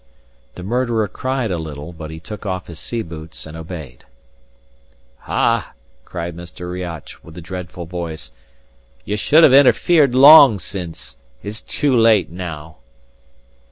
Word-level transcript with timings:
The 0.55 0.63
murderer 0.63 1.07
cried 1.07 1.51
a 1.51 1.59
little, 1.59 1.93
but 1.93 2.09
he 2.09 2.19
took 2.19 2.43
off 2.43 2.65
his 2.65 2.79
sea 2.79 3.03
boots 3.03 3.45
and 3.45 3.55
obeyed. 3.55 4.03
"Ah!" 5.27 5.73
cried 6.05 6.35
Mr. 6.35 6.67
Riach, 6.71 7.23
with 7.23 7.37
a 7.37 7.39
dreadful 7.41 7.85
voice, 7.85 8.31
"ye 9.05 9.15
should 9.15 9.43
have 9.43 9.53
interfered 9.53 10.15
long 10.15 10.57
syne. 10.57 10.95
It's 11.43 11.61
too 11.61 11.95
late 11.95 12.31
now." 12.31 12.77